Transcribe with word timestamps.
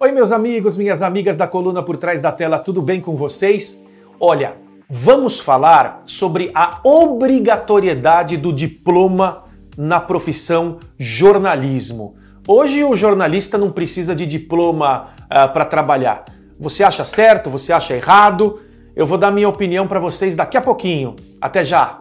Oi, 0.00 0.12
meus 0.12 0.30
amigos, 0.30 0.76
minhas 0.76 1.02
amigas 1.02 1.36
da 1.36 1.48
coluna 1.48 1.82
por 1.82 1.96
trás 1.96 2.22
da 2.22 2.30
tela, 2.30 2.60
tudo 2.60 2.80
bem 2.80 3.00
com 3.00 3.16
vocês? 3.16 3.84
Olha, 4.20 4.54
vamos 4.88 5.40
falar 5.40 6.02
sobre 6.06 6.52
a 6.54 6.78
obrigatoriedade 6.84 8.36
do 8.36 8.52
diploma 8.52 9.42
na 9.76 9.98
profissão 9.98 10.78
jornalismo. 10.96 12.14
Hoje 12.46 12.84
o 12.84 12.94
jornalista 12.94 13.58
não 13.58 13.72
precisa 13.72 14.14
de 14.14 14.24
diploma 14.24 15.08
uh, 15.24 15.52
para 15.52 15.64
trabalhar. 15.64 16.26
Você 16.60 16.84
acha 16.84 17.04
certo? 17.04 17.50
Você 17.50 17.72
acha 17.72 17.96
errado? 17.96 18.60
Eu 18.94 19.04
vou 19.04 19.18
dar 19.18 19.32
minha 19.32 19.48
opinião 19.48 19.88
para 19.88 19.98
vocês 19.98 20.36
daqui 20.36 20.56
a 20.56 20.60
pouquinho. 20.60 21.16
Até 21.40 21.64
já! 21.64 21.98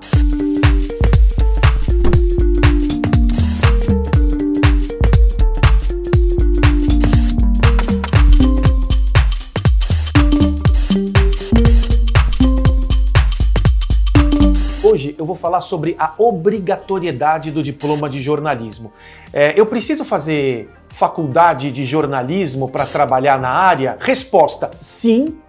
Hoje 14.89 15.13
eu 15.17 15.25
vou 15.25 15.35
falar 15.35 15.59
sobre 15.59 15.97
a 15.99 16.13
obrigatoriedade 16.17 17.51
do 17.51 17.61
diploma 17.61 18.09
de 18.09 18.21
jornalismo. 18.21 18.93
É, 19.33 19.53
eu 19.59 19.65
preciso 19.65 20.05
fazer 20.05 20.69
faculdade 20.87 21.73
de 21.73 21.83
jornalismo 21.83 22.69
para 22.69 22.85
trabalhar 22.85 23.37
na 23.37 23.49
área? 23.49 23.97
Resposta: 23.99 24.71
sim 24.79 25.39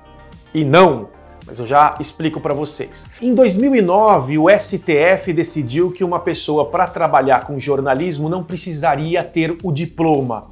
e 0.53 0.65
não. 0.65 1.11
Mas 1.47 1.61
eu 1.61 1.69
já 1.69 1.95
explico 2.01 2.41
para 2.41 2.53
vocês. 2.53 3.07
Em 3.23 3.33
2009, 3.33 4.39
o 4.39 4.47
STF 4.51 5.33
decidiu 5.33 5.93
que 5.93 6.03
uma 6.03 6.19
pessoa 6.19 6.67
para 6.67 6.89
trabalhar 6.89 7.47
com 7.47 7.61
jornalismo 7.61 8.29
não 8.29 8.43
precisaria 8.43 9.23
ter 9.23 9.57
o 9.63 9.71
diploma. 9.71 10.49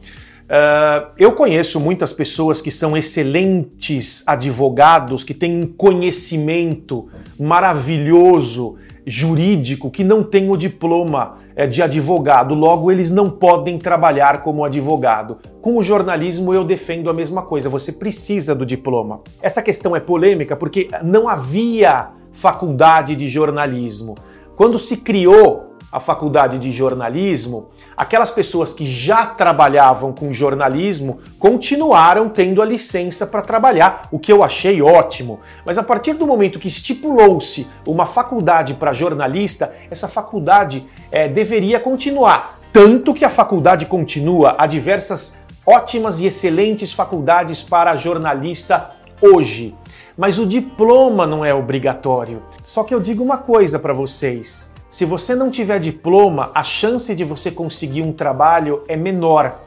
Uh, 0.47 1.11
eu 1.19 1.33
conheço 1.33 1.81
muitas 1.81 2.13
pessoas 2.13 2.61
que 2.61 2.71
são 2.71 2.97
excelentes 2.97 4.23
advogados, 4.27 5.25
que 5.25 5.35
têm 5.35 5.65
um 5.65 5.67
conhecimento 5.67 7.09
maravilhoso 7.39 8.77
jurídico, 9.05 9.91
que 9.91 10.05
não 10.05 10.23
têm 10.23 10.49
o 10.49 10.57
diploma 10.57 11.39
é, 11.57 11.67
de 11.67 11.83
advogado, 11.83 12.55
logo 12.55 12.93
eles 12.93 13.11
não 13.11 13.31
podem 13.31 13.79
trabalhar 13.79 14.43
como 14.43 14.65
advogado. 14.65 15.39
Com 15.63 15.79
o 15.79 15.83
jornalismo 15.83 16.53
eu 16.53 16.65
defendo 16.65 17.09
a 17.09 17.13
mesma 17.13 17.43
coisa, 17.43 17.69
você 17.69 17.93
precisa 17.93 18.55
do 18.55 18.67
diploma. 18.67 19.21
Essa 19.41 19.63
questão 19.63 19.97
é 19.97 20.01
polêmica 20.01 20.55
porque 20.55 20.89
não 21.03 21.29
havia 21.29 22.09
faculdade 22.33 23.17
de 23.17 23.27
jornalismo. 23.27 24.17
Quando 24.57 24.79
se 24.79 24.99
criou 24.99 25.66
a 25.91 26.01
faculdade 26.01 26.59
de 26.59 26.73
jornalismo, 26.73 27.69
aquelas 27.97 28.31
pessoas 28.31 28.73
que 28.73 28.85
já 28.85 29.25
trabalhavam 29.27 30.13
com 30.13 30.33
jornalismo 30.33 31.21
continuaram 31.39 32.29
tendo 32.29 32.61
a 32.61 32.65
licença 32.65 33.27
para 33.27 33.41
trabalhar, 33.41 34.09
o 34.11 34.19
que 34.19 34.33
eu 34.33 34.43
achei 34.43 34.83
ótimo. 34.83 35.41
Mas 35.65 35.79
a 35.79 35.83
partir 35.83 36.15
do 36.15 36.27
momento 36.27 36.59
que 36.59 36.69
estipulou-se 36.69 37.67
uma 37.87 38.05
faculdade 38.05 38.75
para 38.75 38.93
jornalista, 38.93 39.75
essa 39.91 40.09
faculdade 40.09 40.85
é, 41.11 41.29
deveria 41.29 41.79
continuar. 41.79 42.59
Tanto 42.73 43.15
que 43.15 43.25
a 43.25 43.31
faculdade 43.31 43.87
continua, 43.87 44.55
há 44.59 44.67
diversas 44.67 45.45
ótimas 45.65 46.21
e 46.21 46.27
excelentes 46.27 46.93
faculdades 46.93 47.63
para 47.63 47.97
jornalista 47.97 48.91
hoje. 49.21 49.75
Mas 50.17 50.39
o 50.39 50.47
diploma 50.47 51.27
não 51.27 51.45
é 51.45 51.55
obrigatório. 51.55 52.43
Só 52.63 52.85
que 52.85 52.95
eu 52.95 53.01
digo 53.01 53.23
uma 53.23 53.39
coisa 53.39 53.79
para 53.79 53.93
vocês 53.93 54.76
se 54.97 55.05
você 55.05 55.35
não 55.35 55.51
tiver 55.51 55.79
diploma, 55.79 56.51
a 56.55 56.63
chance 56.63 57.15
de 57.15 57.23
você 57.23 57.51
conseguir 57.51 58.01
um 58.01 58.15
trabalho 58.15 58.83
é 58.89 58.97
menor. 58.97 59.61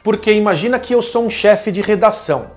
Porque 0.00 0.32
imagina 0.32 0.78
que 0.78 0.94
eu 0.94 1.02
sou 1.02 1.26
um 1.26 1.28
chefe 1.28 1.72
de 1.72 1.82
redação. 1.82 2.52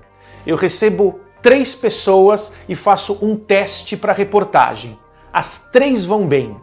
Eu 0.46 0.54
recebo 0.54 1.18
três 1.42 1.74
pessoas 1.74 2.54
e 2.68 2.76
faço 2.76 3.18
um 3.20 3.34
teste 3.34 3.96
para 3.96 4.12
reportagem. 4.12 4.96
As 5.32 5.68
três 5.72 6.04
vão 6.04 6.24
bem, 6.24 6.56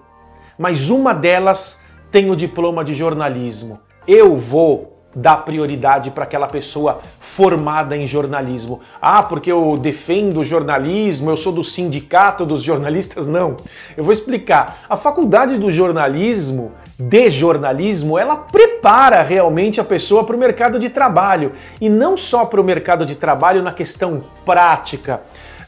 mas 0.58 0.90
uma 0.90 1.14
delas 1.14 1.84
tem 2.10 2.32
o 2.32 2.36
diploma 2.38 2.82
de 2.82 2.94
jornalismo. 2.94 3.82
Eu 4.08 4.38
vou 4.38 4.97
dar 5.16 5.38
prioridade 5.38 6.12
para 6.12 6.24
aquela 6.24 6.48
pessoa 6.48 7.00
formada 7.20 7.96
em 7.96 8.06
jornalismo. 8.06 8.82
Ah, 9.02 9.24
porque 9.24 9.52
eu 9.52 9.76
defendo 9.78 10.44
jornalismo, 10.44 11.30
eu 11.30 11.38
sou 11.38 11.52
do 11.52 11.64
sindicato 11.64 12.46
dos 12.46 12.62
jornalistas? 12.62 13.28
Não. 13.28 13.58
Eu 13.96 14.04
vou 14.04 14.14
explicar. 14.14 14.80
A 14.90 14.96
faculdade 14.96 15.58
do 15.58 15.72
jornalismo, 15.72 16.72
de 17.00 17.30
jornalismo, 17.30 18.18
ela 18.18 18.36
prepara 18.36 19.22
realmente 19.24 19.80
a 19.80 19.84
pessoa 19.84 20.24
para 20.24 20.36
o 20.36 20.40
mercado 20.40 20.80
de 20.80 20.90
trabalho. 20.90 21.54
E 21.80 21.90
não 21.90 22.18
só 22.18 22.46
para 22.46 22.62
o 22.62 22.64
mercado 22.64 23.06
de 23.06 23.16
trabalho 23.16 23.64
na 23.64 23.72
questão 23.72 24.24
prática 24.46 25.22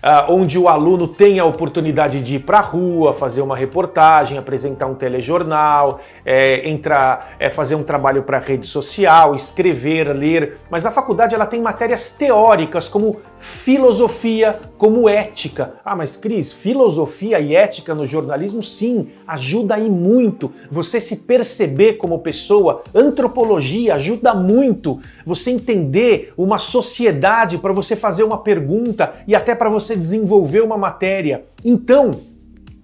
uh, 0.04 0.32
onde 0.32 0.58
o 0.58 0.68
aluno 0.68 1.08
tem 1.08 1.40
a 1.40 1.46
oportunidade 1.46 2.22
de 2.22 2.36
ir 2.36 2.40
para 2.40 2.60
a 2.60 2.62
rua, 2.62 3.14
fazer 3.14 3.42
uma 3.42 3.56
reportagem, 3.56 4.38
apresentar 4.38 4.88
um 4.88 4.96
telejornal, 4.96 6.00
é, 6.26 6.68
entrar, 6.70 7.36
é, 7.40 7.50
fazer 7.50 7.76
um 7.76 7.84
trabalho 7.84 8.24
para 8.24 8.40
rede 8.40 8.68
social, 8.68 9.36
escrever, 9.36 10.16
ler. 10.16 10.58
Mas 10.70 10.86
a 10.86 10.92
faculdade 10.92 11.36
ela 11.36 11.46
tem 11.46 11.62
matérias 11.62 12.12
teóricas 12.12 12.88
como 12.88 13.22
filosofia, 13.40 14.60
como 14.80 15.10
ética. 15.10 15.74
Ah, 15.84 15.94
mas 15.94 16.16
Cris, 16.16 16.54
filosofia 16.54 17.38
e 17.42 17.54
ética 17.54 17.94
no 17.94 18.08
jornalismo, 18.08 18.64
sim, 18.64 19.10
ajuda 19.28 19.76
aí 19.76 19.90
muito. 19.90 20.52
Você 20.72 21.02
se 21.02 21.18
perceber 21.18 21.96
como 21.98 22.20
pessoa, 22.20 22.82
antropologia 22.96 23.96
ajuda 23.96 24.34
muito. 24.34 25.02
Você 25.26 25.52
entender 25.52 26.34
uma 26.38 26.58
sociedade 26.58 27.58
para 27.58 27.74
você 27.74 27.94
fazer 27.94 28.24
uma 28.24 28.38
pergunta 28.38 29.14
e 29.28 29.36
até 29.36 29.54
para 29.54 29.70
você 29.70 29.98
desenvolver 29.98 30.62
uma 30.62 30.78
matéria. 30.78 31.44
Então, 31.64 32.12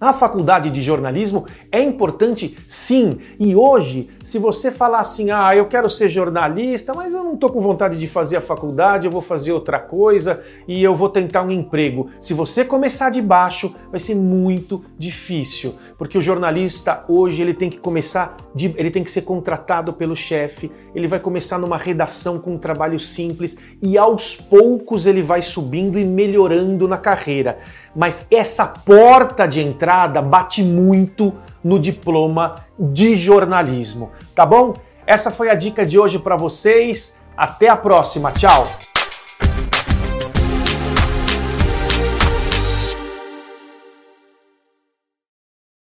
a 0.00 0.12
faculdade 0.12 0.70
de 0.70 0.82
jornalismo 0.82 1.46
é 1.72 1.82
importante 1.82 2.56
sim. 2.68 3.18
E 3.38 3.54
hoje, 3.54 4.10
se 4.22 4.38
você 4.38 4.70
falar 4.70 5.00
assim, 5.00 5.30
ah, 5.30 5.54
eu 5.56 5.66
quero 5.66 5.88
ser 5.88 6.08
jornalista, 6.08 6.94
mas 6.94 7.14
eu 7.14 7.24
não 7.24 7.34
estou 7.34 7.50
com 7.50 7.60
vontade 7.60 7.98
de 7.98 8.06
fazer 8.06 8.36
a 8.36 8.40
faculdade, 8.40 9.06
eu 9.06 9.10
vou 9.10 9.22
fazer 9.22 9.52
outra 9.52 9.78
coisa 9.78 10.42
e 10.68 10.82
eu 10.82 10.94
vou 10.94 11.08
tentar 11.08 11.42
um 11.42 11.50
emprego. 11.50 12.10
Se 12.20 12.34
você 12.34 12.64
começar 12.64 13.10
de 13.10 13.22
baixo, 13.22 13.74
vai 13.90 14.00
ser 14.00 14.14
muito 14.14 14.82
difícil, 14.98 15.74
porque 15.96 16.18
o 16.18 16.22
jornalista 16.22 17.04
hoje 17.08 17.40
ele 17.40 17.54
tem 17.54 17.70
que 17.70 17.78
começar, 17.78 18.36
de, 18.56 18.74
ele 18.78 18.90
tem 18.90 19.04
que 19.04 19.10
ser 19.10 19.22
contratado 19.22 19.92
pelo 19.92 20.16
chefe, 20.16 20.72
ele 20.94 21.06
vai 21.06 21.20
começar 21.20 21.58
numa 21.58 21.76
redação 21.76 22.38
com 22.38 22.54
um 22.54 22.58
trabalho 22.58 22.98
simples 22.98 23.58
e 23.82 23.98
aos 23.98 24.34
poucos 24.34 25.04
ele 25.04 25.20
vai 25.20 25.42
subindo 25.42 25.98
e 25.98 26.04
melhorando 26.04 26.88
na 26.88 26.96
carreira. 26.96 27.58
Mas 27.94 28.26
essa 28.30 28.66
porta 28.66 29.46
de 29.46 29.60
entrada 29.60 30.22
bate 30.22 30.62
muito 30.62 31.34
no 31.62 31.78
diploma 31.78 32.64
de 32.78 33.14
jornalismo, 33.16 34.10
tá 34.34 34.46
bom? 34.46 34.74
Essa 35.06 35.30
foi 35.30 35.50
a 35.50 35.54
dica 35.54 35.84
de 35.84 35.98
hoje 35.98 36.18
para 36.18 36.34
vocês. 36.34 37.20
Até 37.36 37.68
a 37.68 37.76
próxima. 37.76 38.32
Tchau. 38.32 38.85